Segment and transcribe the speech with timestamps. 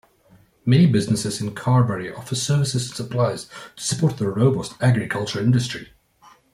[0.65, 5.89] Many businesses in Carberry offer services and supplies to support the robust agriculture industry.